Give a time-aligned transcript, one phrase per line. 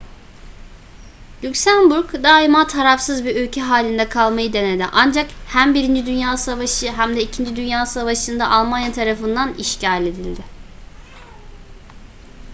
[1.43, 6.05] lüksemburg daima tarafsız bir ülke halinde kalmayı denedi ancak hem 1.
[6.05, 7.55] dünya savaşı hem de 2.
[7.55, 10.41] dünya savaşı'nda almanya tarafından işgal edildi